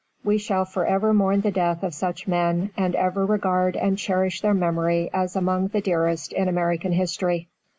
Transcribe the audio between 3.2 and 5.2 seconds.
regard and cherish their memory